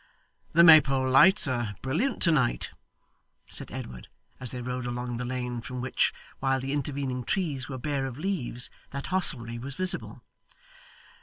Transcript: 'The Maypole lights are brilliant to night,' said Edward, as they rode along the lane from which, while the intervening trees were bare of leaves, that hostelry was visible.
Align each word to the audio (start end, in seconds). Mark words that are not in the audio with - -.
'The 0.53 0.63
Maypole 0.63 1.07
lights 1.11 1.47
are 1.47 1.75
brilliant 1.83 2.23
to 2.23 2.31
night,' 2.31 2.71
said 3.51 3.71
Edward, 3.71 4.07
as 4.39 4.49
they 4.49 4.59
rode 4.59 4.87
along 4.87 5.17
the 5.17 5.25
lane 5.25 5.61
from 5.61 5.79
which, 5.79 6.11
while 6.39 6.59
the 6.59 6.73
intervening 6.73 7.23
trees 7.23 7.69
were 7.69 7.77
bare 7.77 8.07
of 8.07 8.17
leaves, 8.17 8.71
that 8.89 9.05
hostelry 9.13 9.59
was 9.59 9.75
visible. 9.75 10.23